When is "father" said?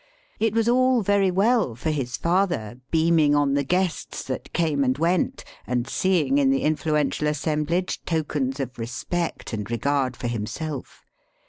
2.17-2.79